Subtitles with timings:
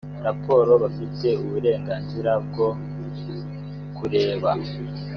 [0.25, 2.69] raporo bafite uburenganzira bwo
[3.97, 4.51] kureba